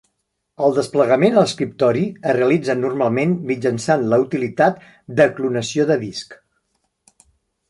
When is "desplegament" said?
0.75-1.35